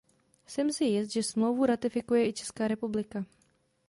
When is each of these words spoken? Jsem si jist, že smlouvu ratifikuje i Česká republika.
Jsem 0.45 0.71
si 0.71 0.85
jist, 0.85 1.09
že 1.11 1.23
smlouvu 1.23 1.65
ratifikuje 1.65 2.27
i 2.27 2.33
Česká 2.33 2.67
republika. 2.67 3.25